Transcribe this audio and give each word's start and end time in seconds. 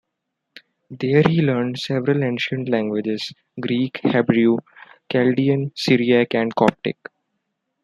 There 0.89 1.21
he 1.21 1.43
learned 1.43 1.77
several 1.77 2.23
ancient 2.23 2.69
languages: 2.69 3.33
Greek, 3.59 3.99
Hebrew, 4.01 4.57
Chaldean, 5.11 5.73
Syriac, 5.75 6.33
and 6.33 6.55
Coptic. 6.55 6.97